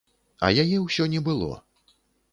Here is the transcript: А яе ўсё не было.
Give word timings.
А 0.47 0.49
яе 0.63 0.79
ўсё 0.85 1.07
не 1.15 1.21
было. 1.31 1.51